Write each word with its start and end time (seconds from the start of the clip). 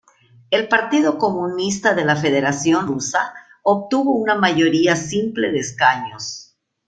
El 0.49 0.67
Partido 0.67 1.19
Comunista 1.19 1.93
de 1.93 2.03
la 2.03 2.15
Federación 2.15 2.87
Rusa 2.87 3.35
obtuvo 3.61 4.15
una 4.17 4.33
mayoría 4.33 4.95
simple 4.95 5.51
de 5.51 5.59
escaños. 5.59 6.57